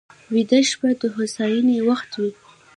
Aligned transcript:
ویده 0.33 0.59
شپه 0.69 0.89
د 1.01 1.03
هوساینې 1.15 1.77
وخت 1.89 2.11
وي 2.21 2.31